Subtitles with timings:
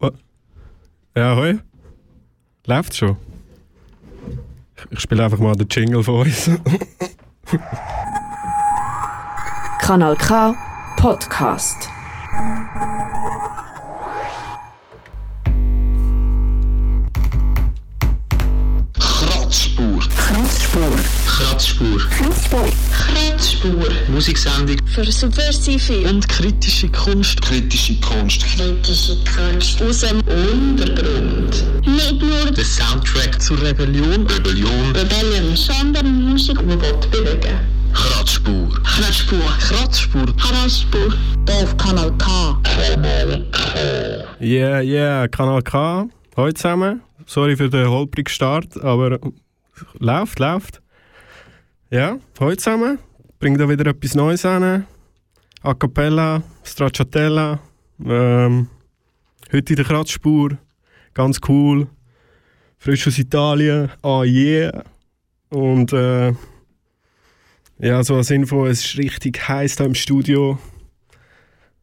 [0.00, 0.10] Oh.
[1.16, 1.58] Ja, hoi.
[2.66, 3.16] Läuft schon.
[4.76, 6.50] Ich, ich spiele einfach mal den Jingle von uns.
[9.80, 10.54] Kanal K
[10.96, 11.88] Podcast.
[24.16, 27.42] Musiksendung Für subversive und kritische Kunst.
[27.42, 28.40] Kritische Kunst.
[28.46, 31.62] kritische Kunst Aus dem Untergrund.
[31.84, 34.26] nicht nur Der Soundtrack zur Rebellion.
[34.26, 34.96] Rebellion.
[34.96, 37.60] Rebellion, sondern Musik, die will bewegen.
[37.92, 38.68] Kratzspur.
[38.84, 39.38] Kratzspur.
[39.60, 40.36] Kratzspur.
[40.38, 41.14] Kratzspur.
[41.50, 42.58] Auf Kanal K.
[44.40, 46.08] Yeah, yeah, Kanal K.
[46.34, 47.02] Hallo zusammen.
[47.26, 49.18] Sorry für den holprigen Start, aber
[49.98, 50.80] läuft, läuft.
[51.90, 52.98] Ja, hallo zusammen.
[53.38, 54.86] Bring da wieder etwas Neues an.
[55.62, 57.60] A cappella, Stracciatella.
[58.02, 58.68] Ähm,
[59.52, 60.56] heute in der Kratzspur.
[61.12, 61.86] Ganz cool.
[62.78, 63.90] Frisch aus Italien.
[64.02, 64.84] Ah, yeah.
[65.50, 66.32] Und äh,
[67.78, 70.58] ja, so als Info, es ist richtig heiß hier im Studio.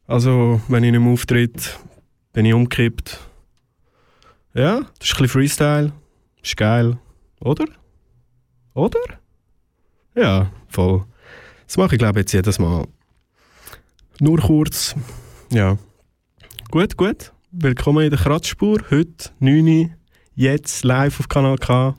[0.08, 1.78] Also, wenn ich nicht mehr auftritt,
[2.32, 3.20] bin ich umgekippt.
[4.54, 5.92] Ja, das ist ein bisschen Freestyle.
[6.42, 6.98] Ist geil.
[7.40, 7.66] Oder?
[8.74, 8.98] Oder?
[10.16, 11.04] Ja, voll.
[11.74, 12.86] Das mache ich, glaube ich, jetzt jedes Mal.
[14.20, 14.94] Nur kurz.
[15.50, 15.76] Ja.
[16.70, 17.32] Gut, gut.
[17.50, 18.78] Willkommen in der Kratzspur.
[18.92, 19.90] Heute, 9 Uhr,
[20.36, 21.96] jetzt live auf Kanal K.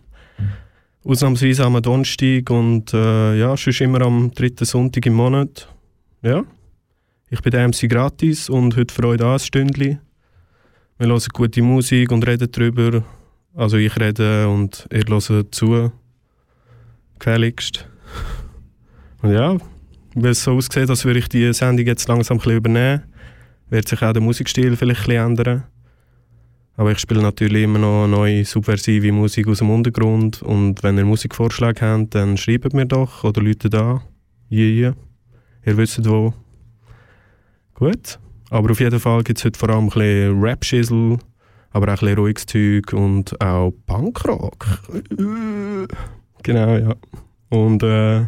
[1.04, 5.68] Ausnahmsweise am Donnerstag und äh, ja, sonst immer am dritten Sonntag im Monat.
[6.22, 6.46] Ja.
[7.30, 10.00] Ich bin der MC Gratis und heute für euch ein Stündchen.
[11.00, 13.04] Wir hören gute Musik und reden darüber.
[13.54, 15.92] Also ich rede und ihr hört zu.
[17.20, 17.90] Gefälligst.
[19.26, 19.58] Ja,
[20.14, 23.04] weil es so aussieht, als würde ich die Sendung jetzt langsam ein bisschen übernehmen,
[23.70, 25.64] wird sich auch der Musikstil vielleicht ein bisschen ändern.
[26.78, 31.06] Aber ich spiele natürlich immer noch neue subversive Musik aus dem Untergrund und wenn ihr
[31.06, 34.02] Musikvorschläge habt, dann schreibt mir doch oder Leute da.
[34.52, 34.96] Yeah, yeah.
[35.66, 36.34] Ihr wisst wo.
[37.74, 38.20] Gut.
[38.50, 41.18] Aber auf jeden Fall gibt es heute vor allem ein bisschen Rap-Schissel,
[41.72, 44.66] aber auch ein bisschen ruhiges Zeug und auch Punkrock.
[46.44, 46.96] genau, ja.
[47.50, 48.26] Und äh,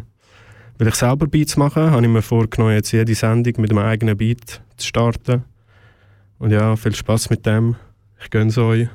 [0.78, 4.16] weil ich selber Beats mache, habe ich mir vorgenommen, jetzt jede Sendung mit einem eigenen
[4.16, 5.44] Beat zu starten.
[6.38, 7.74] Und ja, viel Spaß mit dem.
[8.22, 8.88] Ich gönn's euch.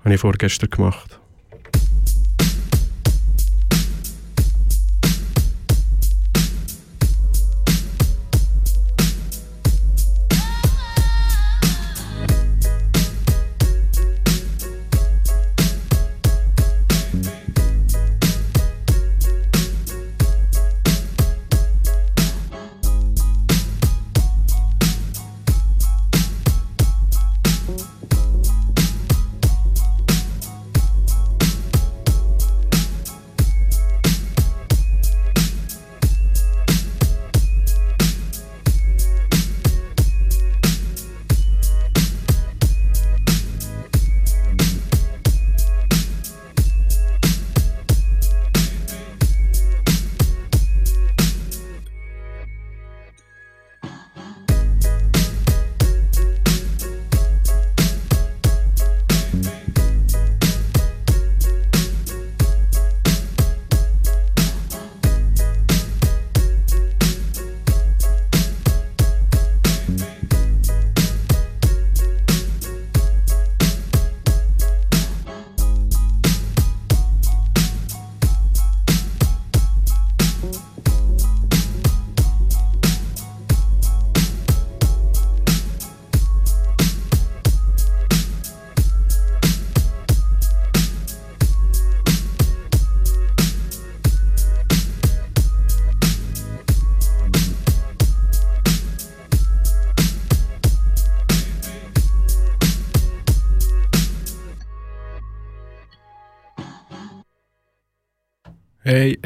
[0.00, 1.20] Habe ich vorgestern gemacht.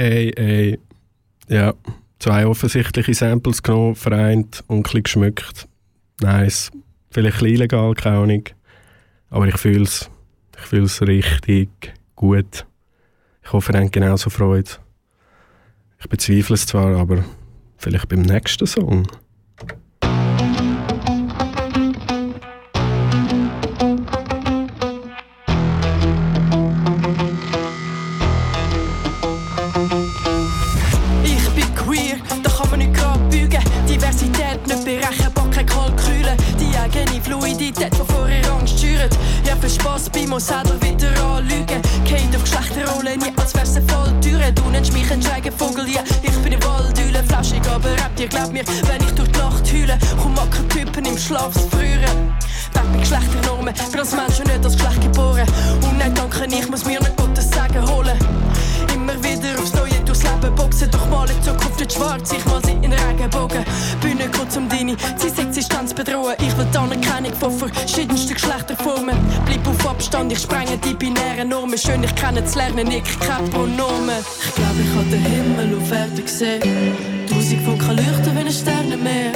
[0.01, 0.79] Hey, hey.
[1.49, 1.75] Ja,
[2.21, 5.67] zwei offensichtliche Samples genommen, vereint und ein bisschen geschmückt.
[6.21, 6.71] Nice.
[7.11, 8.45] Vielleicht ein bisschen illegal, keine Ahnung.
[9.29, 10.09] Aber ich fühle es.
[10.57, 11.69] Ich fühle es richtig
[12.15, 12.65] gut.
[13.43, 14.71] Ich hoffe, ihr habt genauso Freude.
[15.99, 17.25] Ich bezweifle es zwar, aber
[17.77, 19.09] vielleicht beim nächsten Song.
[40.19, 41.81] Bei mir selber wieder anlügen.
[42.05, 44.53] Geht auf Geschlechterrolle, nie als wär's eine Falltüre.
[44.53, 47.23] Du nennst mich ein Scheigenvogel, ja, ich bin ein Walddüle.
[47.25, 49.99] Flauschig, aber rap dir, glaub mir, wenn ich durch die Nacht heule.
[50.21, 50.35] Komm,
[50.69, 52.33] Typen im Schlaf zu frühren.
[52.75, 55.47] Weg mit Geschlechternormen, bin als Mensch nicht als Geschlecht geboren.
[55.83, 58.19] Und nicht danke, ich muss mir nicht Gottes Sagen holen.
[58.95, 62.61] Immer wieder aufs Neue durchs Leben boxen, doch mal in Zukunft nicht schwarz, ich mal
[62.83, 63.65] in Regenbogen.
[64.01, 65.29] Bühne kurz um deine, sie
[65.59, 66.35] Existenz bedrohen.
[66.39, 67.63] Ich will die Anerkennung von auf
[69.99, 71.77] Abstand, ich sprenge die binären Normen.
[71.77, 74.23] Schön, ich kenne zu lernen, ich keine Pronomen.
[74.47, 76.63] Ich glaube, ich habe den Himmel auf Erde gesehen.
[77.29, 79.33] Tausend Funken leuchten wie ein Sternenmeer.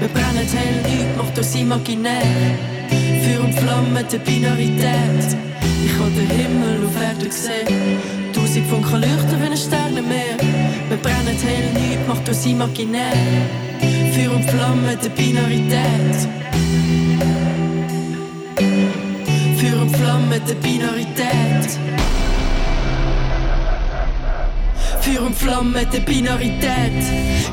[0.00, 2.26] Wir brennen hell, nichts macht uns imaginär.
[3.22, 5.36] Für und Flamme der Binarität.
[5.82, 7.98] Ich habe den Himmel auf Erde gesehen.
[8.34, 10.36] Tausend Funken leuchten wie ein Sternenmeer.
[10.90, 13.16] Wir brennen hell, nichts macht uns imaginär.
[14.12, 16.28] Für und Flamme der Binarität.
[19.62, 21.78] Für und Flamme der Binarität.
[25.00, 27.04] Feuer und Flamme der Binarität.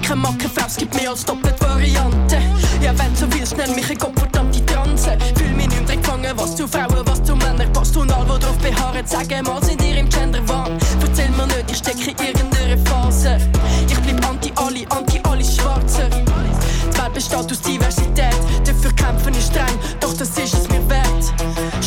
[0.01, 2.39] Kein Mackenfabs gibt mehr als doppelt Variante.
[2.81, 5.15] Ja, wenn du willst, nenn mich ein gottverdammte Transe.
[5.35, 7.95] Fühl mich nicht mehr gefangen, was zu Frauen, was zu Männern passt.
[7.95, 10.79] Und all, wo drauf beharren, sagen mal, sind ihr im Genderwahn.
[11.03, 13.38] Erzähl mir nicht, ich stecke in irgendeiner Phase.
[13.88, 16.09] Ich bleib anti-Ali, anti-Ali Schwarze.
[16.09, 16.25] Die
[16.97, 18.35] Welt besteht aus Diversität,
[18.65, 20.69] dafür kämpfen ist streng, doch das ist es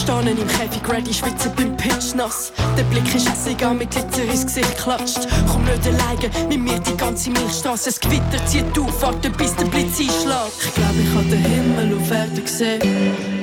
[0.03, 2.53] Stehen im Käfig ready, schwitzen beim Pitch nass.
[2.77, 5.29] Der Blick ist egal, mit Glitzer ins Gesicht klatscht.
[5.47, 7.91] Komm nicht alleine, mit mir die ganze Milchstraße.
[7.91, 10.59] Es Gewitter zieht auf, warte bis der Blitz einschlägt.
[10.65, 12.81] Ich glaube, ich habe den Himmel auf Erde gesehen.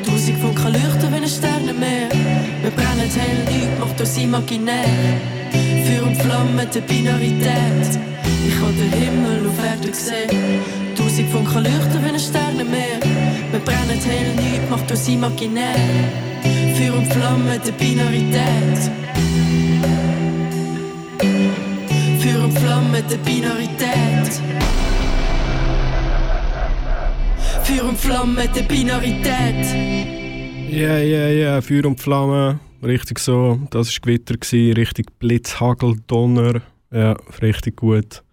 [0.06, 2.10] Tausend Funken leuchten wie ein Sternenmeer.
[2.62, 4.84] Wir brennen hell, nichts macht uns imaginär.
[5.54, 8.00] Feuer und Flamme der Binarität.
[8.46, 10.60] Ich habe den Himmel auf Erde gesehen.
[10.98, 13.00] Tausend Funken leuchten wie ein Sternenmeer.
[13.50, 15.76] Wir brennen hell, nichts macht uns imaginär.
[16.80, 18.92] Feuer und Flamme der Binarität.
[22.22, 24.42] Feuer und Flamme der Binarität.
[27.64, 29.66] Feuer und Flamme der Binarität.
[30.72, 32.62] Ja, ja, ja, Feuer und Flamme.
[32.82, 33.60] Richtig so.
[33.72, 34.36] Das war Gewitter,
[34.78, 36.62] richtig Blitz, Hagel, Donner.
[36.94, 38.24] Ja, richtig gut.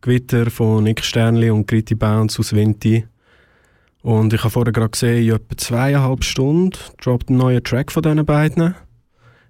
[0.00, 3.04] Gewitter von Nick Sternli und Gritty Bounce aus Vinti.
[4.06, 8.04] Und ich habe vorher gerade gesehen, in etwa zweieinhalb Stunden droppt ein neuer Track von
[8.04, 8.76] diesen beiden.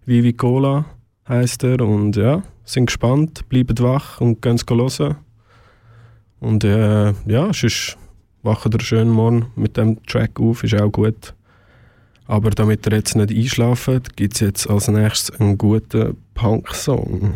[0.07, 0.87] Vivi Cola
[1.29, 1.83] heisst er.
[1.83, 5.17] Und ja, sind gespannt, bleiben wach und gehen es hören.
[6.41, 7.99] Und äh, ja, sonst
[8.43, 11.35] wachen ihr schön morgen mit dem Track auf, ist auch gut.
[12.25, 17.35] Aber damit ihr jetzt nicht einschlaft, gibt es jetzt als nächstes einen guten Punk-Song.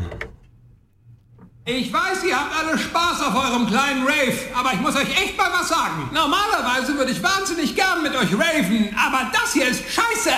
[1.73, 5.39] Ich weiß, ihr habt alle Spaß auf eurem kleinen Rave, aber ich muss euch echt
[5.39, 6.11] mal was sagen.
[6.13, 10.33] Normalerweise würde ich wahnsinnig gern mit euch raven, aber das hier ist scheiße.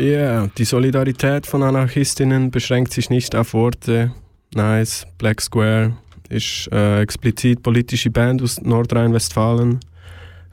[0.00, 4.14] Ja, die Solidarität von Anarchistinnen beschränkt sich nicht auf Worte.
[4.54, 5.92] Nice, Black Square
[6.30, 9.78] ist eine explizit politische Band aus Nordrhein-Westfalen.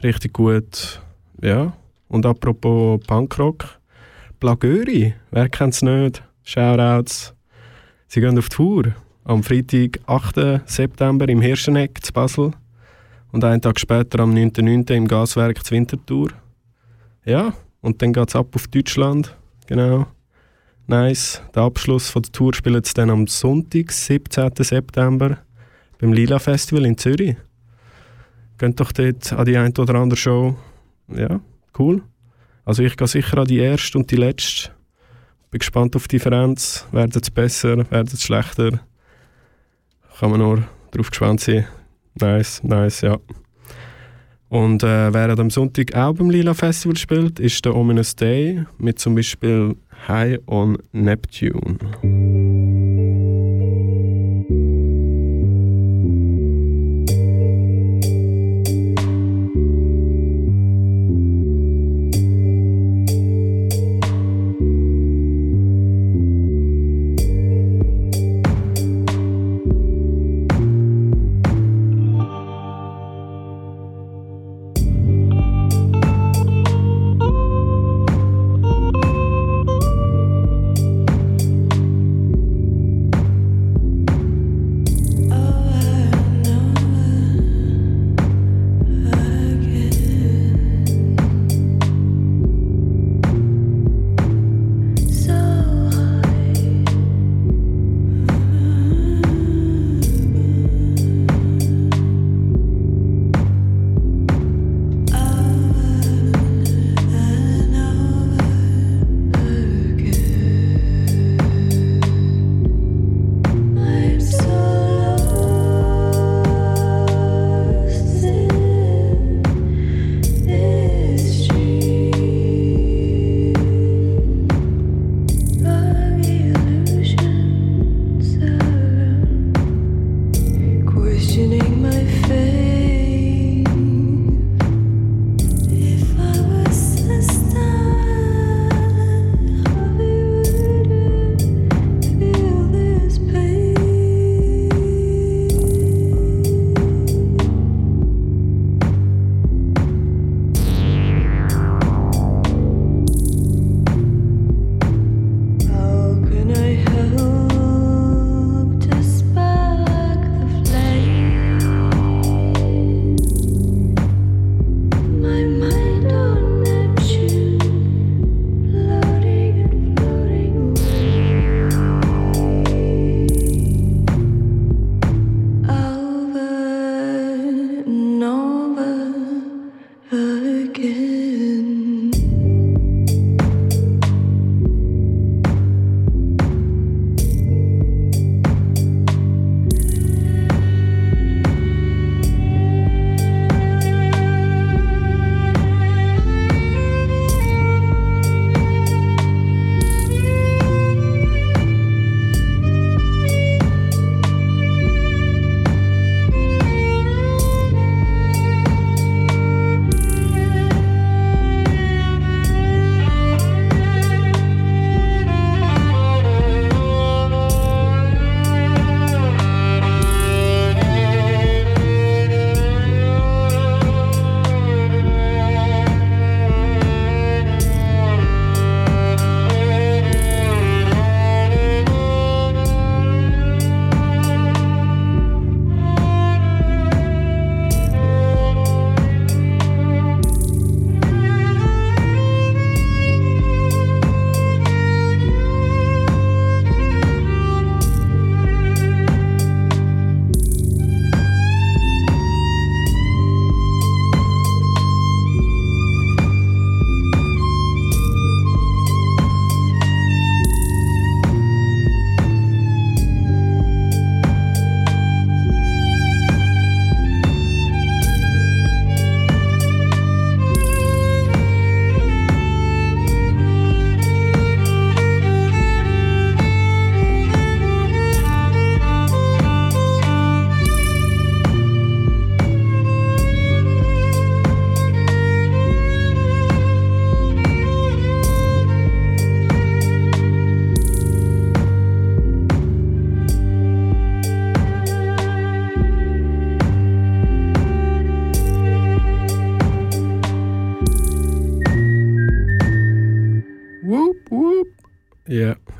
[0.03, 1.01] Richtig gut.
[1.41, 1.71] Ja,
[2.09, 3.79] und apropos Punkrock,
[4.41, 6.21] Plagöri, wer kennt's nicht?
[6.43, 7.33] Shoutouts.
[8.09, 10.61] Sie gehen auf Tour am Freitag, 8.
[10.65, 12.51] September im Hirscheneck zu Basel
[13.31, 14.93] und einen Tag später am 9.9.
[14.93, 16.31] im Gaswerk zu Winterthur.
[17.23, 19.36] Ja, und dann geht's ab auf Deutschland.
[19.67, 20.07] Genau.
[20.87, 21.41] Nice.
[21.53, 24.51] Der Abschluss von der Tour spielt dann am Sonntag, 17.
[24.59, 25.37] September,
[25.99, 27.35] beim Lila Festival in Zürich.
[28.57, 30.55] Geht doch dort an die ein oder andere Show.
[31.09, 31.41] Ja,
[31.77, 32.01] cool.
[32.65, 34.71] Also ich gehe sicher an die erste und die letzte.
[35.51, 36.87] Bin gespannt auf die Differenz.
[36.91, 38.79] Werden es besser, werden es schlechter?
[40.19, 41.67] Kann man nur drauf gespannt sein.
[42.15, 43.17] Nice, nice, ja.
[44.49, 48.97] Und äh, wer am Sonntag auch beim Lila Festival spielt, ist der Ominous Day mit
[48.99, 49.75] zum Beispiel
[50.07, 51.77] High on Neptune.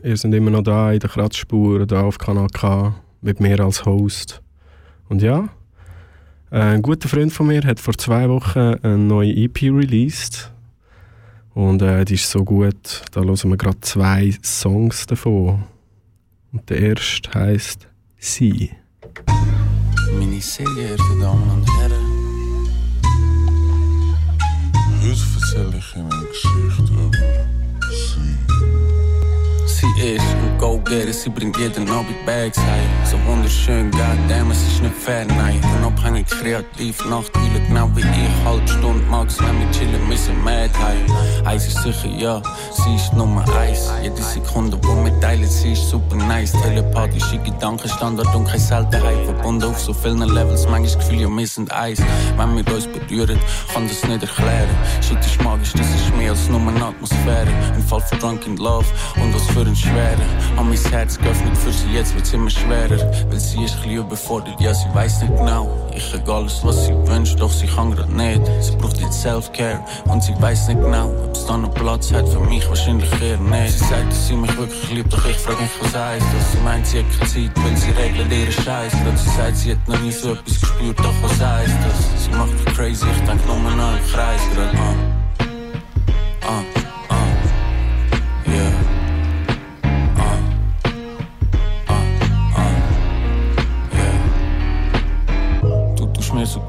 [0.08, 3.86] Ihr seid immer noch da in der Kratzspur, da auf Kanal K, mit mir als
[3.86, 4.42] Host.
[5.10, 5.50] Und ja,
[6.50, 10.52] äh, ein guter Freund von mir hat vor zwei Wochen eine neue EP released.
[11.54, 15.64] Und äh, die ist so gut, da hören wir gerade zwei Songs davon.
[16.54, 17.88] Und der erste heisst
[18.18, 18.72] Sie.
[20.18, 22.06] Meine sehr geehrten Damen und Herren,
[25.02, 27.12] heute erzähle ich Ihnen eine Geschichte über
[27.92, 28.37] sie.
[29.80, 32.90] Sie ist ein Go-Getter, sie bringt jeden Abend Bags heim.
[33.06, 35.62] So wunderschön, goddamn, es ist nicht fair, nein.
[35.78, 38.46] Unabhängig, kreativ, Nachtweilen, genau wie ich.
[38.46, 41.46] Halb Stunde max, wenn wir chillen, müssen mad heim.
[41.46, 42.42] Eins ist sicher, ja,
[42.72, 43.92] sie ist Nummer eins.
[44.02, 46.54] Jede Sekunde, wo wir teilen, sie ist super nice.
[46.54, 49.26] Telepathische Gedanken, Standard und keine Seltenheit.
[49.26, 52.00] Verbunden auf so vielen Levels, manchmal das Gefühl, ja, wir sind Eis.
[52.36, 53.40] Wenn wir uns berühren,
[53.72, 54.76] kann das nicht erklären.
[55.02, 57.48] Shit ist magisch, das ist mehr als nur eine Atmosphäre.
[57.76, 58.88] Ein Fall für Drunk in Love
[59.22, 60.17] und was für ein Schwerer.
[60.56, 62.97] Hab mein Herz geöffnet für sie, jetzt wird's immer schwerer.
[63.30, 65.69] Weil sie ist ein überfordert, ja, sie weiß nicht genau.
[65.95, 68.41] Ich krieg alles, was sie wünscht, doch sie kann grad nicht.
[68.62, 72.27] Sie braucht jetzt Self-Care und sie weiß nicht genau, ob es da einen Platz hat
[72.27, 73.73] für mich, wahrscheinlich eher nicht.
[73.73, 76.51] Sie sagt, dass sie mich wirklich liebt, doch ich frag mich, was heißt das?
[76.51, 78.91] Sie meint, sie hat keine Zeit, weil sie regelt ihren Scheiß.
[78.91, 82.23] Grad sie sagt, sie hat noch nie so etwas gespürt, doch was heißt das?
[82.23, 84.75] Sie macht mich crazy, ich denk nur noch im Kreis grad.
[86.41, 86.87] Ah, ah,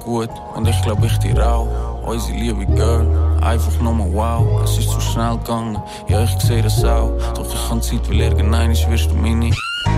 [0.08, 1.68] gut und ich glaub ich dir auch.
[2.06, 3.06] Unsere liebe Girl,
[3.42, 4.62] einfach nur wow.
[4.64, 7.12] Es ist zu schnell gegangen, ja ich seh das auch.
[7.34, 9.50] Doch ich kann Zeit, weil irgendein wirst du meine.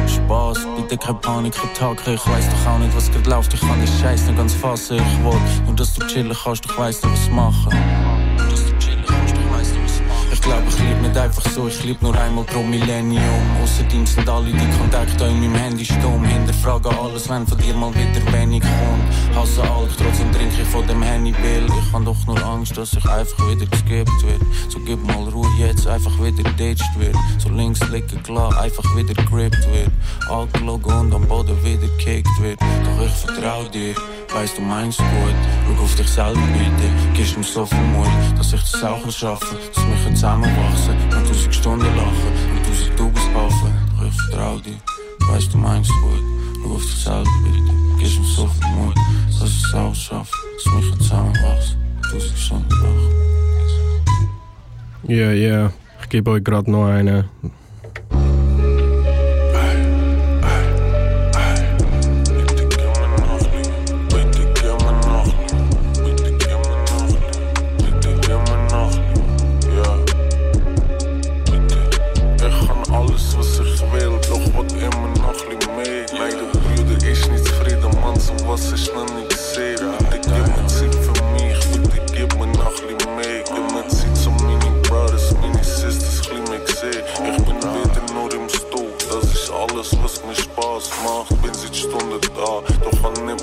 [0.07, 2.15] Spaß, bitte keine Panik attacken.
[2.15, 3.55] Ich weiß doch auch nicht, was gerade läuft.
[3.55, 4.97] Ich kann den Scheiß nicht ganz fassen.
[4.97, 7.73] Ich wollt nur, dass du chillen kannst, doch weißt du, was machen.
[10.41, 13.23] Ich glaub, ich lieb nicht einfach so, ich lieb nur einmal pro Millennium.
[13.63, 16.25] Außerdem sind alle die Kontakte in meinem Handy stumm.
[16.25, 19.37] Hinterfragen alles, wenn von dir mal wieder wenig kommt.
[19.37, 21.67] Hasse alles, trotzdem trinke ich von dem Handybill.
[21.67, 24.41] Ich hab doch nur Angst, dass ich einfach wieder geskippt wird.
[24.71, 27.17] So gib mal Ruhe jetzt, einfach wieder ditched wird.
[27.37, 29.91] So links liegen klar, einfach wieder grippt wird.
[30.31, 32.59] Angelogen und am Boden wieder gekickt wird.
[32.63, 33.95] Doch ich vertrau dir.
[34.33, 35.35] Weißt du meinst gut,
[35.67, 36.89] schau auf dich selber bitte.
[37.15, 38.07] Gibst mir so viel Mut,
[38.39, 42.65] dass ich das auch kann schaffen Dass wir können zusammenwachsen, und tausend Stunden lachen und
[42.65, 43.73] tausend Tubus kaufen.
[43.99, 44.77] Doch ich vertrau dir,
[45.33, 46.23] weißt du meinst gut,
[46.63, 47.73] schau auf dich selber bitte.
[47.99, 52.39] Gibst mir so viel Mut, dass ich es auch schaffe, dass wir zusammenwachsen und tausend
[52.39, 53.11] Stunden lachen.
[55.09, 57.29] Ja, ja, ich gebe euch gerade noch eine.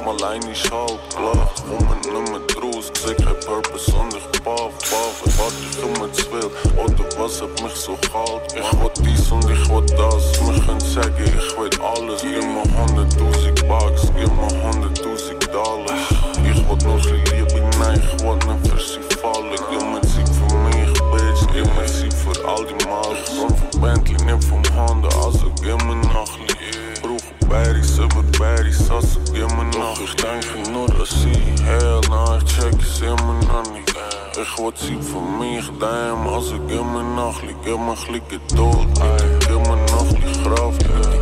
[0.08, 1.64] Mal eine Schalt gelacht.
[1.68, 5.18] Moment mehr draus, seh kein Purpose und ich baff, baff.
[5.38, 8.54] Warte ich immer zu will, oder was hat mich so kalt?
[8.56, 12.22] Ich will dies und ich will das, wir können sagen, ich will alles.
[12.22, 15.98] Gib mir 100.000 Bucks, gib mir 100.000 Dollar.
[16.38, 19.56] Ich will nur sie Liebe, nein, ich will nicht für sie fallen.
[19.70, 23.14] Gib mir Zeit für mich, Bitch, gib mir für all die Mal.
[23.14, 25.10] Ich komm vom Bentley, nicht Honda,
[27.98, 30.00] Brauche Berries über Berries, also gib mir noch.
[30.00, 33.94] Ich denke nur an sie, hell, nah, ich check es immer noch nicht.
[34.40, 38.22] Ich will Zeit für mich, damn, also gib mir noch Liebe, gib mir ein bisschen
[38.30, 39.40] Geduld, bitte.
[39.40, 41.17] Gib mir noch Liebe Kraft, bitte.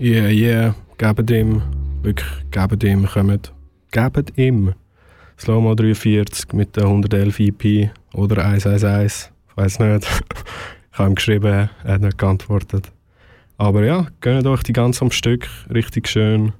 [0.00, 1.60] Yeah, yeah, gebt ihm,
[2.02, 3.52] wirklich, gebt ihm, kommt,
[3.90, 4.72] gebt ihm.
[5.36, 10.06] Slow-Mo 43 mit der 111 EP oder 111, ich weiß nicht.
[10.92, 12.92] ich habe ihm geschrieben, er hat nicht geantwortet.
[13.56, 16.52] Aber ja, gönnt euch die ganz am Stück, richtig schön.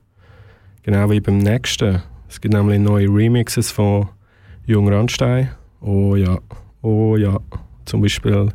[0.82, 2.02] Genau wie beim nächsten.
[2.28, 4.08] Es gibt nämlich neue Remixes von
[4.66, 5.50] Jung Randstein.
[5.80, 6.40] Oh ja,
[6.82, 7.38] oh ja.
[7.84, 8.48] Zum Beispiel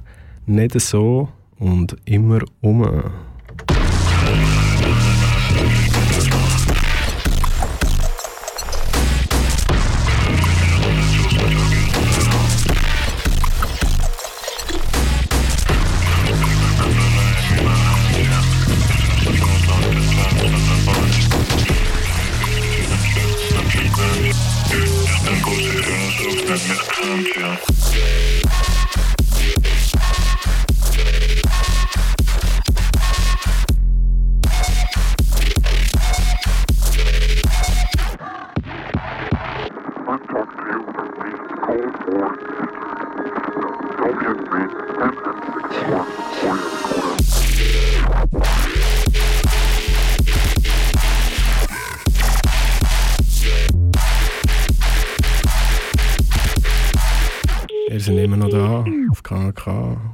[0.46, 2.86] nicht so und immer um.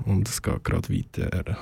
[0.05, 1.55] Und es geht gerade weiter.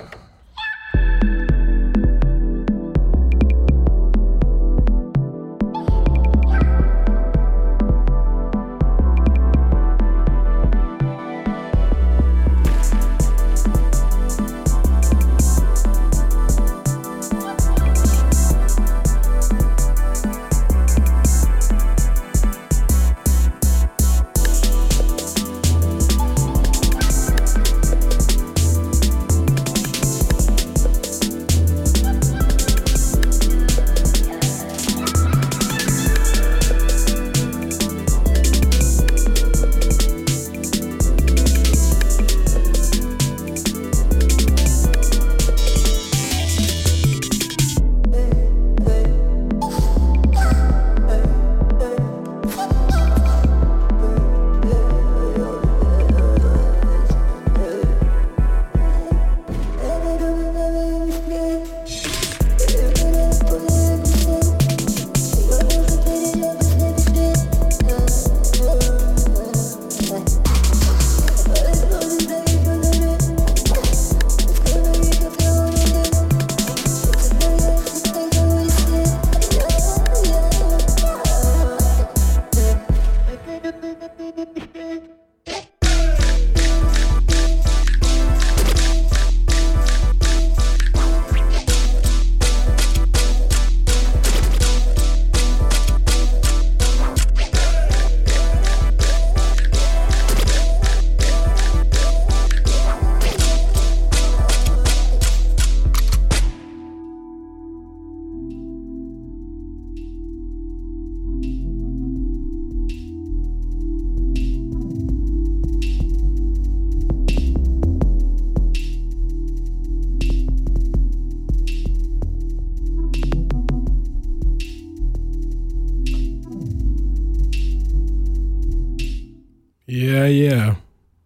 [129.90, 130.76] Yeah, yeah.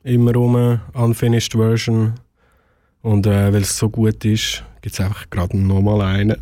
[0.05, 2.15] Immer rum, unfinished Version.
[3.03, 6.37] Und äh, weil es so gut ist, gibt es einfach gerade nochmal einen.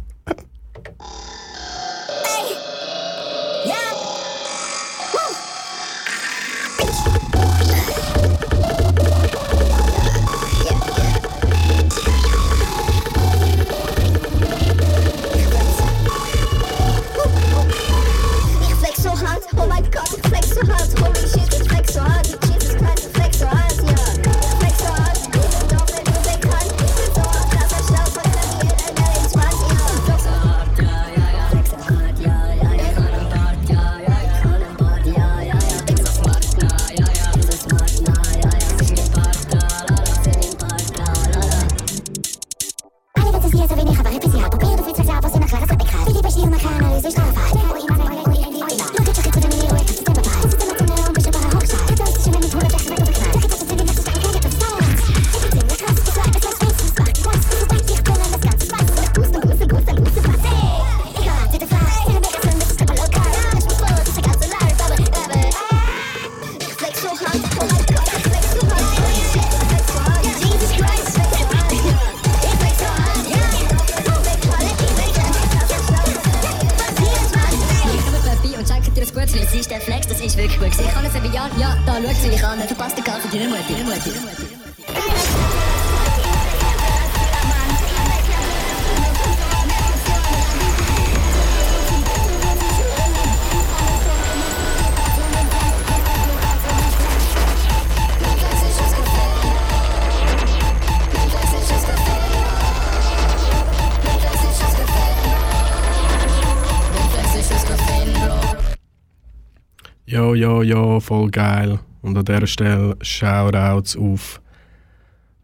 [110.41, 111.81] Ja, ja, voll geil.
[112.01, 114.41] Und an dieser Stelle Shoutouts auf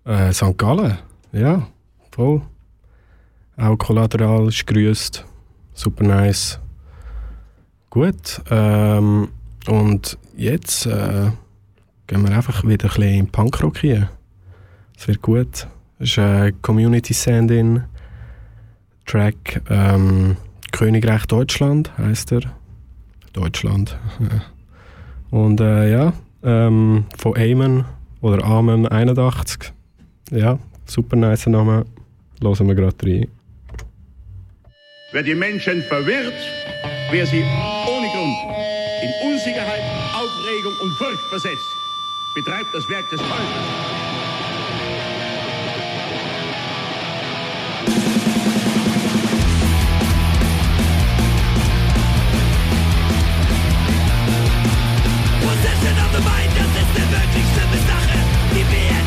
[0.06, 0.56] äh, St.
[0.56, 0.96] Gallen.
[1.32, 1.66] Ja,
[2.12, 2.40] voll.
[3.58, 5.22] Auch Kollateral ist grüßt.
[5.74, 6.58] Super nice.
[7.90, 8.40] Gut.
[8.50, 9.28] Ähm,
[9.66, 11.30] und jetzt äh,
[12.06, 14.08] gehen wir einfach wieder ein bisschen in Punkrock hier.
[14.96, 15.68] Es wird gut.
[15.98, 17.84] Es ist ein Community Send-In.
[19.04, 20.38] Track ähm,
[20.72, 22.40] Königreich Deutschland heißt er.
[23.34, 23.98] Deutschland.
[25.36, 27.84] Und äh, ja, ähm, von Amen
[28.22, 29.70] oder Amen 81.
[30.30, 31.84] Ja, super nice Name.
[32.42, 33.28] Hören wir gerade rein.
[35.12, 36.32] Wer die Menschen verwirrt,
[37.10, 38.36] wer sie ohne Grund
[39.02, 39.82] in Unsicherheit,
[40.14, 41.68] Aufregung und Furcht versetzt,
[42.34, 43.86] betreibt das Werk des Teufels.
[56.12, 58.18] The mind, das ist eine wirklich schlimme Sache.
[58.54, 59.05] Die BRD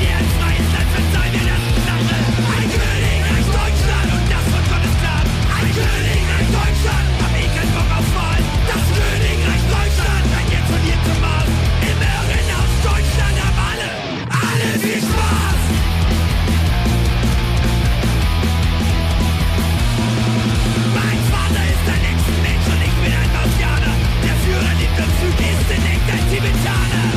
[25.20, 27.09] Südisten, denkt ein Tibetaner.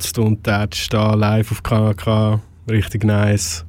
[0.00, 2.40] Kratzt und tätscht da live auf KK.
[2.70, 3.66] Richtig nice.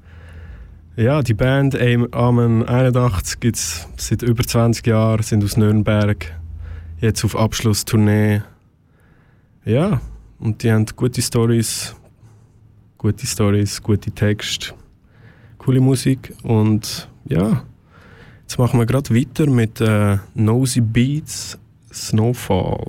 [0.96, 1.78] Ja, die Band
[2.14, 6.34] Amen 81 gibt es seit über 20 Jahren, sind aus Nürnberg.
[7.02, 8.44] Jetzt auf Abschlusstournee.
[9.66, 10.00] Ja,
[10.40, 11.98] und die haben gute Stories,
[12.98, 14.74] gute Stories, gute Texte,
[15.58, 17.64] coole Musik und ja,
[18.44, 21.60] jetzt machen wir gerade weiter mit äh, Nosy Beats
[21.92, 22.88] Snowfall.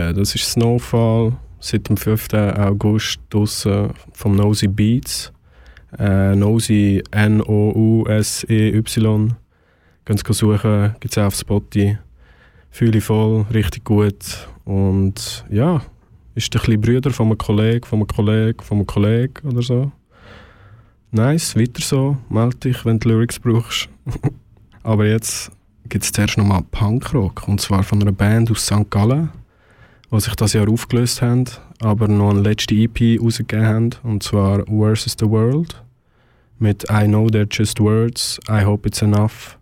[0.00, 0.12] Yeah, yeah.
[0.12, 2.32] Das ist Snowfall seit dem 5.
[2.34, 5.32] August draussen vom Nosy Beats.
[5.98, 8.82] Äh, Nosy N-O-U-S-E-Y.
[10.04, 11.98] Ganz suchen, gibt es auch auf Spotify.
[12.70, 14.48] Fühle voll, richtig gut.
[14.64, 15.82] Und ja,
[16.34, 19.90] ist der kleine Bruder von einem Kollegen, von einem Kollegen, von einem Kollegen oder so.
[21.10, 22.16] Nice, weiter so.
[22.28, 23.88] Meld dich, wenn du Lyrics brauchst.
[24.82, 25.50] Aber jetzt
[25.88, 27.48] gibt es zuerst nochmal Punkrock.
[27.48, 28.88] Und zwar von einer Band aus St.
[28.88, 29.30] Gallen,
[30.10, 31.44] die sich das Jahr aufgelöst haben,
[31.80, 33.90] aber noch eine letzte EP rausgegeben haben.
[34.02, 35.82] Und zwar Versus the World.
[36.58, 39.58] Mit I Know They're Just Words, I Hope It's Enough.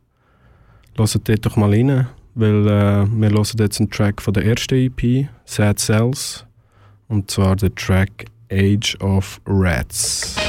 [0.97, 4.75] Hört dort doch mal rein, weil äh, wir hören jetzt einen Track von der ersten
[4.75, 6.45] EP, Sad Cells.
[7.07, 10.48] Und zwar der Track Age of Rats.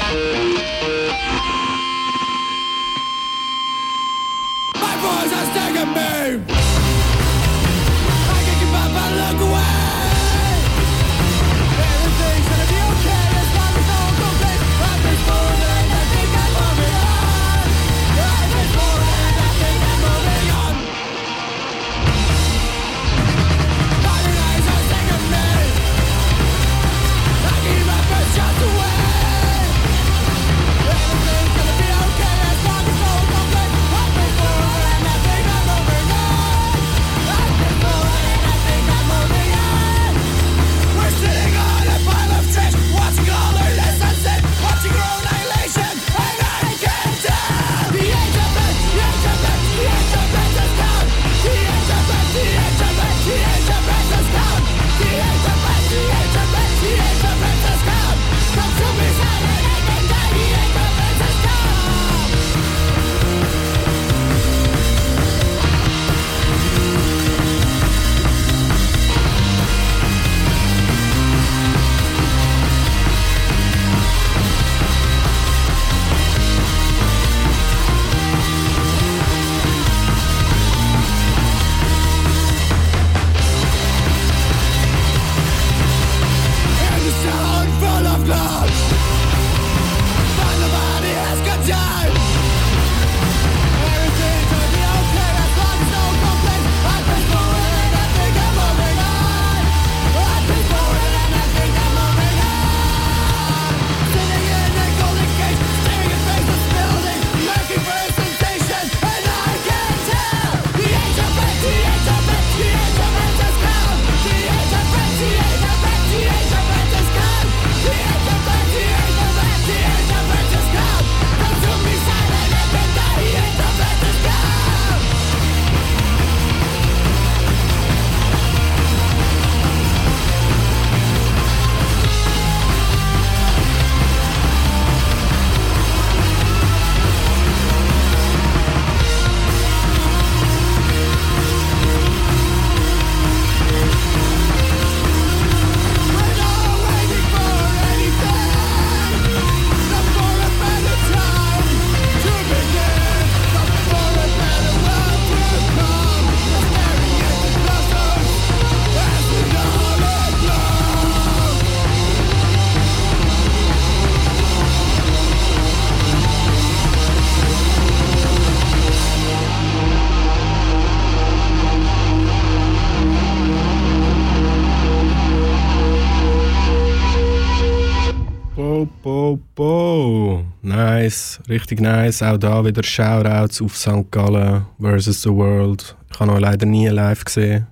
[181.50, 182.22] Richtig nice.
[182.22, 184.10] Auch da wieder Shoutouts auf St.
[184.10, 185.96] Gallen versus The World.
[186.10, 187.66] Ich habe noch leider nie live gesehen.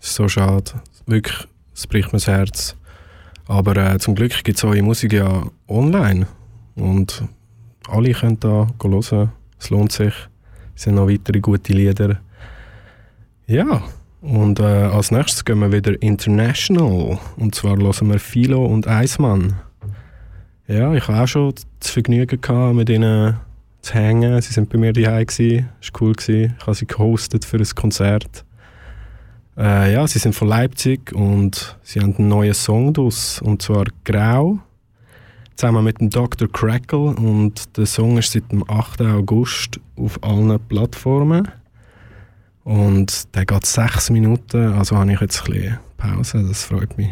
[0.00, 0.72] ist so schade.
[1.06, 2.76] Wirklich, es bricht mir das Herz.
[3.46, 6.26] Aber äh, zum Glück gibt es eure Musik ja online.
[6.74, 7.24] Und
[7.88, 9.32] alle können da hören.
[9.58, 10.14] Es lohnt sich.
[10.74, 12.20] Es sind noch weitere gute Lieder.
[13.46, 13.82] Ja,
[14.20, 17.18] und äh, als nächstes gehen wir wieder international.
[17.36, 19.54] Und zwar hören wir Philo und Eismann.
[20.70, 23.40] Ja, ich hatte auch schon das Vergnügen, gehabt, mit ihnen
[23.82, 24.40] zu hängen.
[24.40, 25.64] Sie sind bei mir daheim gsi.
[25.80, 26.12] Es cool.
[26.12, 26.54] Gewesen.
[26.56, 28.44] Ich habe sie gehostet für ein Konzert.
[29.58, 33.86] Äh, ja, sie sind von Leipzig und sie haben einen neuen Song draus, und zwar
[34.04, 34.60] «Grau»,
[35.56, 36.46] zusammen mit dem Dr.
[36.46, 39.02] Crackle und der Song ist seit dem 8.
[39.02, 41.48] August auf allen Plattformen
[42.62, 47.10] und der geht sechs Minuten, also habe ich jetzt ein bisschen Pause, das freut mich.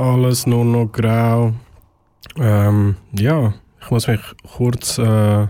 [0.00, 1.52] Alles nur noch grau.
[2.38, 4.22] Ähm, ja, Ich muss mich
[4.56, 5.46] kurz äh,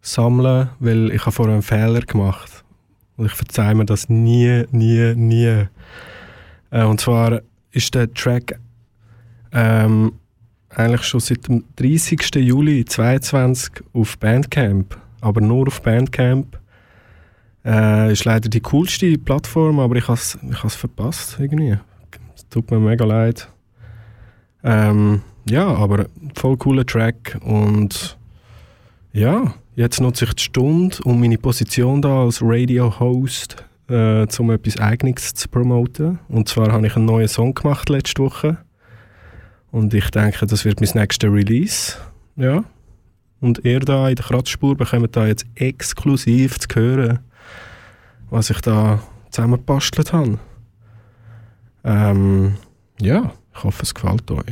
[0.00, 2.64] sammeln, weil ich habe vorher einen Fehler gemacht.
[3.18, 5.66] Und ich verzeihe mir das nie, nie, nie.
[6.70, 8.58] Äh, und zwar ist der Track
[9.52, 10.14] ähm,
[10.70, 12.34] eigentlich schon seit dem 30.
[12.36, 14.98] Juli 2022 auf Bandcamp.
[15.20, 16.58] Aber nur auf Bandcamp.
[17.62, 21.76] Äh, ist leider die coolste Plattform, aber ich habe es ich verpasst irgendwie.
[22.34, 23.50] Es tut mir mega leid.
[24.66, 28.18] Ähm, ja, aber voll cooler Track und
[29.12, 34.78] ja, jetzt nutze ich die Stunde, um meine Position da als Radio-Host äh, um etwas
[34.78, 36.18] Eigenes zu promoten.
[36.28, 38.58] Und zwar habe ich einen neuen Song gemacht letzte Woche
[39.70, 41.96] und ich denke, das wird mein nächster Release.
[42.34, 42.64] Ja.
[43.40, 47.18] Und ihr da in der Kratzspur bekommt da jetzt exklusiv zu hören,
[48.30, 49.00] was ich da
[49.30, 50.38] zusammengebastelt habe.
[51.84, 52.56] Ähm,
[53.00, 54.44] ja, ich hoffe, es gefällt euch.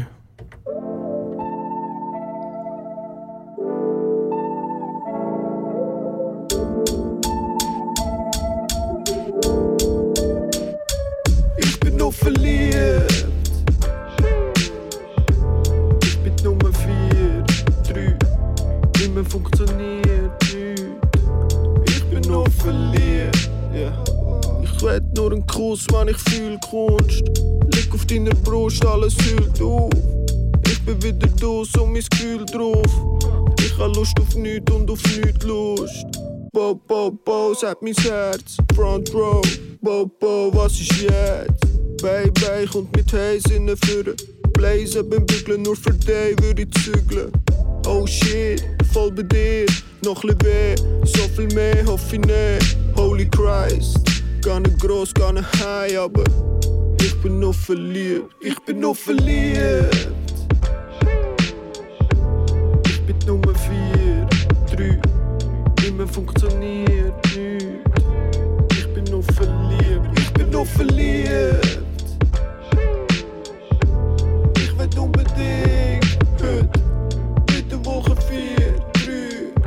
[11.59, 13.27] Ich bin nur verliebt.
[16.03, 17.45] Ich bin Nummer 4,
[17.93, 19.05] 3.
[19.05, 20.85] Immer funktioniert nicht.
[21.87, 23.51] Ich bin nur verliebt.
[24.63, 27.23] Ich werd nur ein Kuss, wenn ich fühl Kunst.
[27.75, 28.35] Lieg auf deiner
[28.83, 29.91] Alles hüllt auf.
[30.67, 32.87] Ich bin wieder da, so mein Gefühl drauf.
[33.61, 36.07] Ich hab Lust auf nichts und auf nichts Lust.
[36.53, 38.57] Bo, bo, bo, sagt mein Herz.
[38.75, 39.43] Front row,
[39.81, 42.03] bo, bo, was ist jetzt?
[42.03, 44.15] Baby, kommt mit Haze in den Führer.
[44.53, 47.33] Blazen beim Bügeln, nur für dich würde ich zügeln.
[47.87, 48.63] Oh shit,
[48.93, 49.67] voll bei dir,
[50.05, 50.75] noch ein weh.
[51.05, 52.77] So viel mehr hoffe ich nicht.
[52.97, 53.99] Holy Christ,
[54.43, 56.25] gar nicht groß, gar nicht high, aber
[57.05, 58.35] ich bin nur verliebt.
[58.41, 60.09] Ich bin nur verliebt.
[62.87, 64.27] Ich bin Nummer 4,
[64.75, 65.01] 3.
[65.87, 67.67] Immer funktioniert nicht.
[68.73, 70.19] Ich bin nur verliebt.
[70.19, 71.81] Ich bin nur verliebt.
[74.57, 76.19] Ich will unbedingt
[77.51, 78.39] mit der Woche 4,
[78.93, 79.13] 3.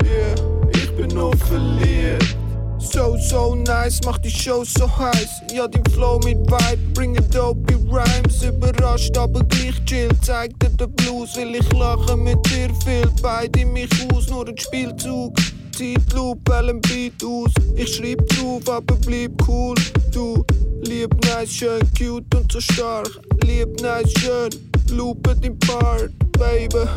[0.06, 0.36] Yeah,
[0.74, 2.36] ich bin nur verliebt.
[2.80, 4.17] So, so nice, macht die
[4.48, 5.42] Show so heiß.
[5.54, 8.44] Ja, den Flow mit Vibe, bringe dope Rhymes.
[8.44, 10.08] Überrascht, aber gleich chill.
[10.22, 13.10] Zeig dir den Blues, will ich lachen mit dir viel.
[13.22, 15.36] Beide mich aus, nur ein Spielzug.
[15.78, 17.52] Zeitloop, einen Beat aus.
[17.76, 19.76] Ich schreib drauf, aber bleib cool.
[20.14, 20.46] Du,
[20.84, 23.20] lieb, nice, schön, cute und so stark.
[23.44, 24.50] Lieb, nice, schön,
[24.92, 26.88] loopet im Part, Baby.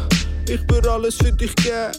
[0.48, 1.98] Ich will alles für dich geben.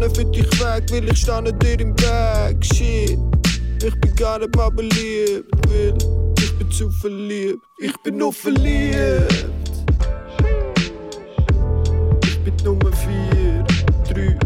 [0.00, 2.64] Nicht für dich weg, weil ich stehe dir im Weg.
[2.64, 3.16] Shit,
[3.84, 5.46] ich bin gar nicht mal beliebt,
[6.40, 7.62] ich bin zu verliebt.
[7.78, 9.46] Ich bin nur verliebt.
[12.22, 13.64] Ich bin Nummer 4,
[14.12, 14.38] 3.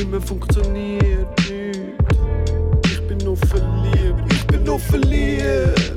[0.00, 1.80] Immer funktioniert nicht.
[2.86, 4.32] Ich bin nur verliebt.
[4.32, 5.92] Ich bin nur verliebt.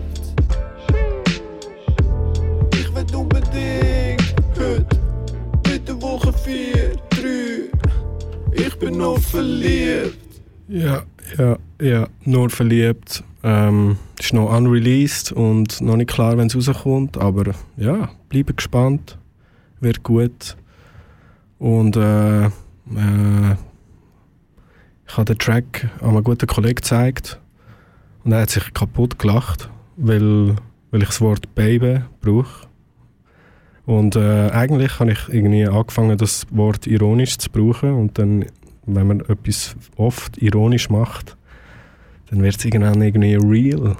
[2.73, 4.85] Ich will unbedingt heute
[5.67, 8.63] mit der Woche 4, 3.
[8.65, 10.17] Ich bin nur verliebt.
[10.67, 11.03] Ja,
[11.37, 13.23] ja, ja, nur verliebt.
[13.43, 17.17] Ähm, ist noch unreleased und noch nicht klar, wenn es rauskommt.
[17.17, 19.17] Aber ja, bleibe gespannt.
[19.79, 20.57] Wird gut.
[21.59, 23.55] Und äh, äh,
[25.07, 27.39] ich habe den Track an einem guten Kollegen gezeigt.
[28.23, 30.55] Und er hat sich kaputt gelacht, weil,
[30.91, 32.67] weil ich das Wort Baby brauche.
[33.85, 37.93] Und äh, eigentlich habe ich irgendwie angefangen, das Wort ironisch zu brauchen.
[37.93, 38.45] Und dann,
[38.87, 41.37] wenn man etwas oft ironisch macht,
[42.29, 43.95] dann wird es irgendwann irgendwie real.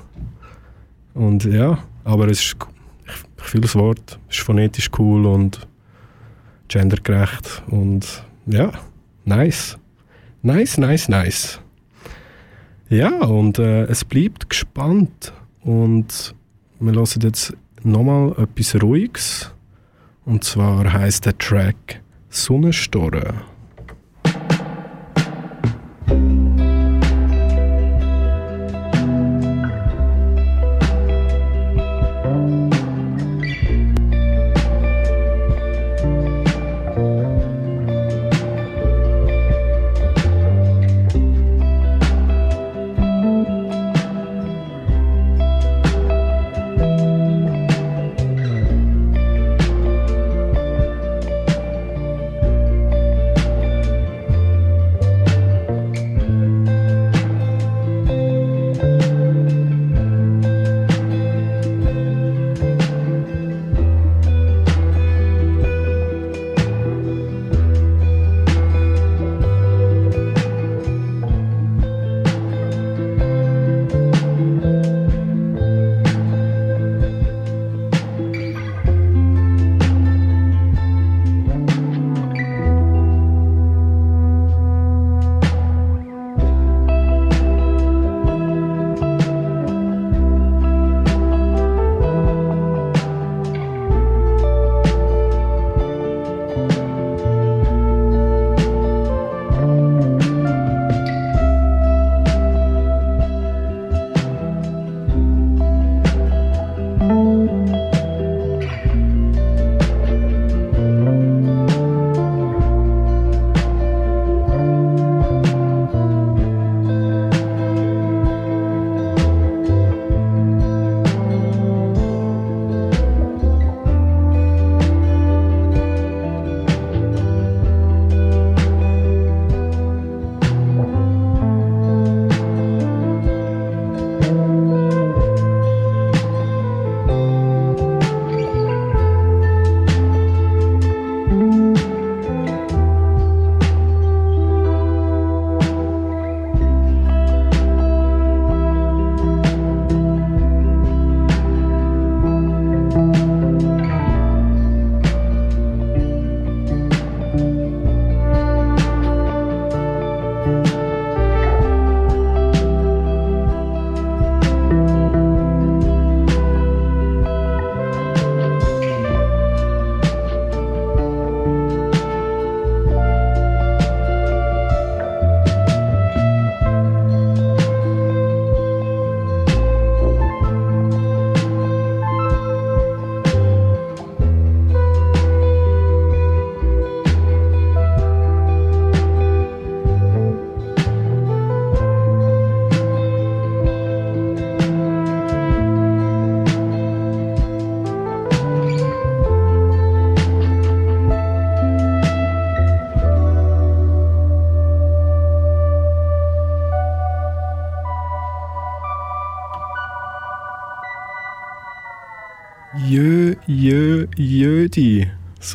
[1.14, 2.58] Und ja, aber es ist,
[3.06, 5.68] ich, ich fühle das Wort, es ist phonetisch cool und
[6.68, 8.72] gendergerecht und ja,
[9.26, 9.78] nice.
[10.42, 11.60] Nice, nice, nice.
[12.90, 15.34] Ja, und äh, es bleibt gespannt.
[15.62, 16.34] Und
[16.80, 19.52] wir hören jetzt nochmal etwas Ruhiges.
[20.26, 23.34] Und zwar heißt der Track Sonnenstorre.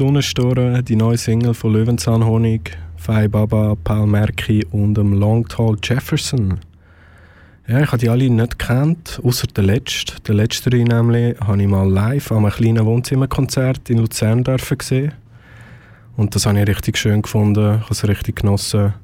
[0.03, 5.76] Rödi, Sonnenstorre, die neue Single von Löwenzahnhonig, Fei Baba, Paul Merki und dem Long Tall
[5.80, 6.59] Jefferson.
[7.68, 10.20] Ja, ich habe die alle nicht gekannt, außer der letzte.
[10.22, 15.12] Der letzte nämlich habe ich mal live an einem kleinen Wohnzimmerkonzert in Luzern dürfen sehen.
[16.16, 18.94] Und das habe ich richtig schön gefunden, ich habe es richtig genossen.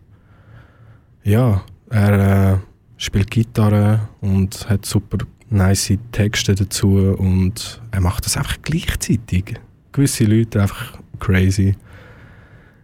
[1.22, 2.56] Ja, er äh,
[2.96, 5.18] spielt Gitarre und hat super
[5.48, 9.60] nice Texte dazu und er macht das einfach gleichzeitig.
[9.92, 11.74] Gewisse Leute einfach crazy.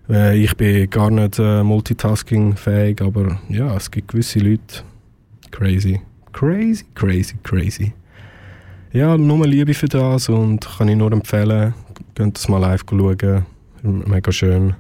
[0.09, 4.82] Äh, ich bin gar nicht äh, multitasking-fähig, aber ja, es gibt gewisse Leute
[5.50, 6.00] crazy.
[6.32, 7.92] Crazy, crazy, crazy.
[8.92, 11.74] Ja, nur Liebe für das und kann ich nur empfehlen,
[12.14, 13.46] könnt das mal live schauen.
[13.82, 14.74] Mega schön.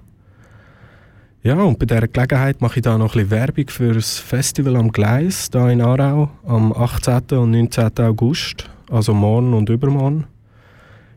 [1.42, 4.90] Ja, und bei dieser Gelegenheit mache ich da noch ein Werbung für das Festival am
[4.90, 7.38] Gleis, da in Aarau, am 18.
[7.38, 7.90] und 19.
[7.98, 10.24] August, also morgen und übermorgen.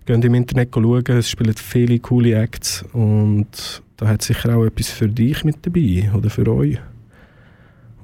[0.07, 4.87] Geht im Internet schauen, es spielen viele coole Acts und da hat sicher auch etwas
[4.87, 6.77] für dich mit dabei oder für euch.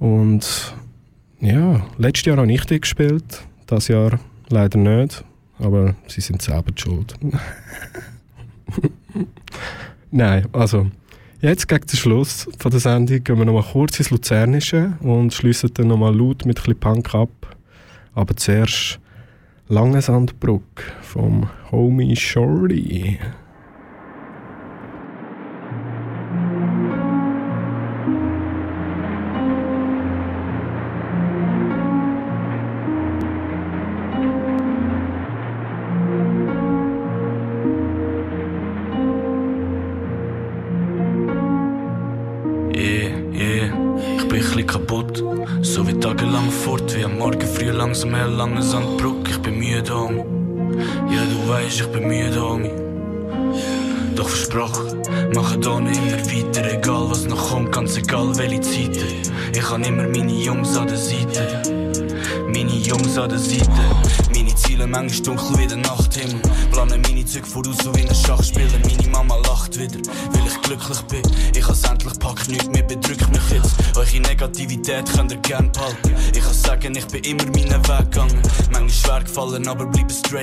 [0.01, 0.75] Und
[1.39, 5.23] ja, letztes Jahr habe ich die gespielt, das Jahr leider nicht,
[5.59, 7.13] aber sie sind selber schuld.
[10.11, 10.91] Nein, also
[11.39, 15.33] jetzt gegen den Schluss von der Sendung gehen wir noch mal kurz ins Luzernische und
[15.33, 17.55] schließen dann noch mal laut mit ein bisschen Punk ab.
[18.13, 18.99] Aber zuerst
[19.69, 23.17] Langesandbruck vom Homie Shorty.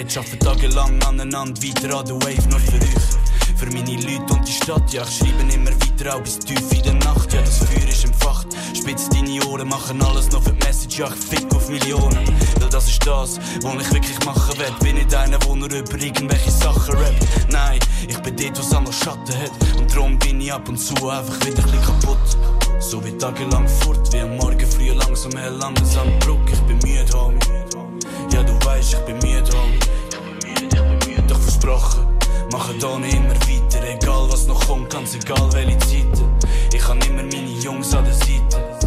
[0.01, 0.11] Straight.
[0.11, 3.57] Schaffe tagelang aneinander, weiter an der Wave, nur für euch.
[3.57, 6.83] Für meine Leute und die Stadt, ja, ich schreibe immer weiter, auch bis tief in
[6.83, 7.33] der Nacht.
[7.33, 8.47] Ja, das Feuer ist empfacht.
[8.75, 12.25] Spitz deine Ohren, machen alles noch für die Message, ja, ich fick auf Millionen.
[12.59, 14.73] Weil das ist das, was ich wirklich machen will.
[14.81, 17.51] Bin nicht einer, der nur über irgendwelche Sachen rappt.
[17.51, 17.79] Nein,
[18.09, 19.79] ich bin dort, was noch Schatten hat.
[19.79, 22.39] Und darum bin ich ab und zu einfach wieder ein bisschen kaputt.
[22.81, 26.51] So wie tagelang fort, wie am Morgen früh langsam hell, lange Sandbruck.
[26.51, 27.39] Ich bin müde, Homie.
[28.33, 29.80] Ja, du weißt, ich bin müde, Homie.
[31.61, 32.07] Versprochen,
[32.53, 33.87] mache da nicht immer weiter.
[33.87, 36.25] Egal was noch kommt, ganz egal welche Zeiten.
[36.73, 38.79] Ich habe immer meine Jungs an der Seite.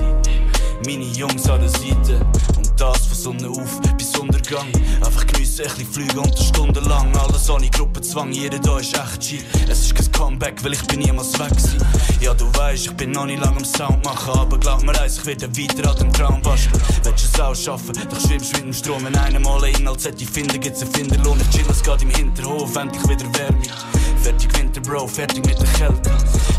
[0.86, 2.26] Meine Jungs an der Seite.
[2.58, 3.80] Und das von Sonne auf
[4.44, 4.68] bis Untergang.
[5.04, 7.16] Einfach geniessen, ein bisschen fliegen und stundenlang.
[7.18, 9.40] Alles ohne Gruppenzwang, jeder da ist echt G.
[9.70, 11.86] Es ist kein Comeback, weil ich bin niemals weg gewesen.
[12.22, 14.40] Ja, du weißt, ich bin noch nicht lange am Sound machen.
[14.40, 16.82] Aber glaub mir eins, ich werde weiter an dem Traum basteln.
[17.04, 19.06] Willst du es auch schaffen, doch schwimmst mit dem Strom.
[19.06, 21.40] Wenn einer mal einen Inhalt sollte finden, gibt's einen Finderlohn.
[21.40, 23.62] Ich chill, es geht im Hinterhof, endlich wieder Wärme.
[24.24, 26.10] Fertig Winter, Bro, fertig mit der Kälte.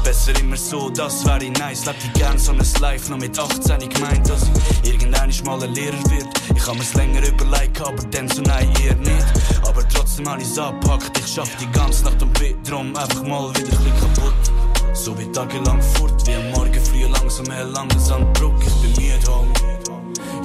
[0.04, 1.86] Besser immer so, das wäre nice.
[1.86, 4.42] Lebt wie gern so ein Life, noch mit 18 ich gemeint, dass
[4.82, 6.28] ich irgendein mal ein Lehrer wird.
[6.54, 9.26] Ich hab mir's länger überlegt, aber dann so nein, eher nicht.
[9.66, 13.48] Aber trotzdem hab ich's abpackt, ich schaff die ganze Nacht und bin drum einfach mal
[13.56, 14.52] wieder ein kaputt.
[14.92, 18.56] So wie tagelang fort, wie am Morgen früh langsam hell, lange Sandbruck.
[18.60, 19.52] Ich bin müde, Homie.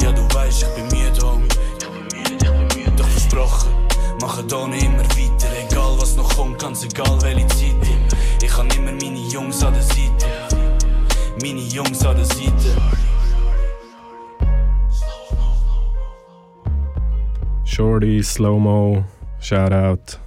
[0.01, 1.49] Ja, du weißt, ich bin müde, Homie.
[2.95, 3.78] Doch versprochen,
[4.21, 5.47] mache nicht immer weiter.
[5.67, 7.75] Egal was noch kommt, ganz egal welche Zeit.
[8.41, 10.25] Ich habe immer meine Jungs an der Seite.
[11.41, 12.75] Meine Jungs an der Seite.
[17.63, 19.05] Shorty, Slow-Mo,
[19.39, 20.19] Shoutout.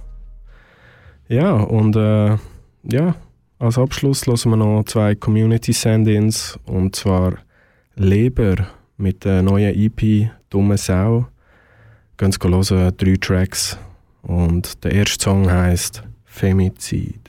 [1.27, 2.37] Ja, und äh,
[2.83, 3.15] ja,
[3.59, 7.33] als Abschluss hören wir noch zwei Community-Send-Ins und zwar
[7.95, 8.67] Leber
[8.97, 11.27] mit der neuen EP Dumme Sau.
[12.17, 13.77] Gehen Sie hören, drei Tracks
[14.23, 17.22] und der erste Song heißt Femizid.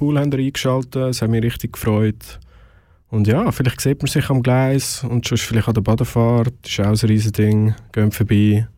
[0.00, 2.40] Cool, habt ihr eingeschaltet, es hat mich richtig gefreut.
[3.08, 6.70] Und ja, vielleicht sieht man sich am Gleis und sonst vielleicht an der Badefahrt, das
[6.70, 8.68] ist auch ein riesen Ding, gehen vorbei.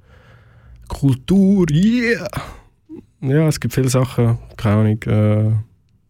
[0.89, 2.29] Kultur, yeah!
[3.21, 5.53] Ja, es gibt viele Sachen, keine Ahnung, äh,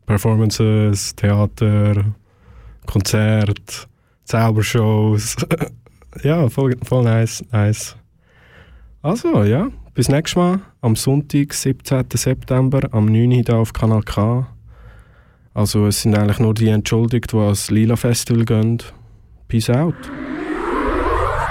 [0.06, 2.04] Performances, Theater,
[2.86, 3.88] Konzert,
[4.24, 5.36] Zaubershows.
[6.22, 7.96] ja, voll, voll nice, nice.
[9.02, 12.04] Also, ja, bis nächstes Mal am Sonntag, 17.
[12.14, 13.30] September, am 9.
[13.30, 14.46] Uhr hier auf Kanal K.
[15.55, 18.78] Also, es sind eigentlich nur die entschuldigt, die ans Lila Festival gehen.
[19.48, 19.94] Peace out.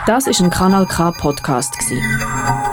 [0.08, 1.76] Das ist ein Kanal K Podcast.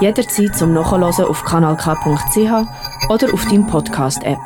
[0.01, 4.39] Jederzeit zum Nachhören auf kanalk.ch oder auf deinem Podcast App.